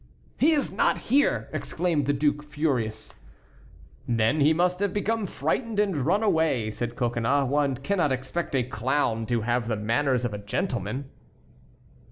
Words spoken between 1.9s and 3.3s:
the duke, furious.